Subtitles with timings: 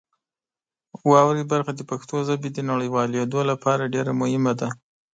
[1.09, 4.69] واورئ برخه د پښتو ژبې د نړیوالېدو لپاره ډېر مهمه ده.